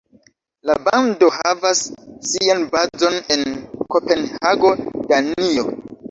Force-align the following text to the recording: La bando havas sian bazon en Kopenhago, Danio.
La 0.67 0.75
bando 0.85 1.27
havas 1.33 1.81
sian 2.29 2.63
bazon 2.71 3.17
en 3.35 3.43
Kopenhago, 3.97 4.71
Danio. 5.13 5.67